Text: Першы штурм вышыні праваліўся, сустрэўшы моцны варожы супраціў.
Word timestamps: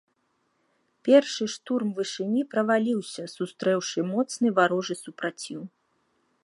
Першы 1.07 1.45
штурм 1.55 1.91
вышыні 1.99 2.41
праваліўся, 2.55 3.23
сустрэўшы 3.35 3.99
моцны 4.13 4.47
варожы 4.61 4.95
супраціў. 5.05 5.61